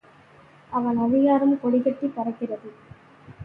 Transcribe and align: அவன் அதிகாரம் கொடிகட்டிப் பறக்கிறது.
அவன் 0.71 0.97
அதிகாரம் 0.97 1.59
கொடிகட்டிப் 1.63 2.15
பறக்கிறது. 2.15 2.69